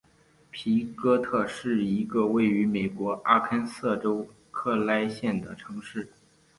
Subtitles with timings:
[0.49, 6.09] 皮哥特是一个位于美国阿肯色州克莱县的城市。